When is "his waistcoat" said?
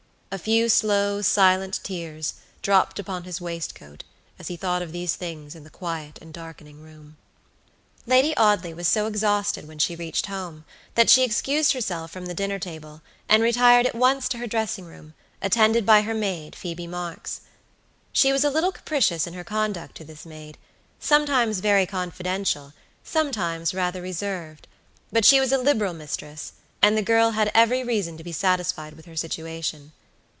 3.25-4.05